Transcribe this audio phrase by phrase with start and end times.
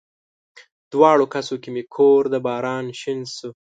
[0.91, 3.49] دواړو کسو کې مې کور د باران شین شو